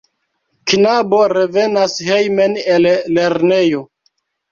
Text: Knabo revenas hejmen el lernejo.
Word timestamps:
Knabo 0.71 1.19
revenas 1.33 1.97
hejmen 2.07 2.57
el 2.77 2.89
lernejo. 3.19 3.83